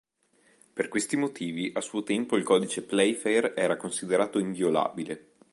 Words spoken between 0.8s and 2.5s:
questi motivi, a suo tempo, il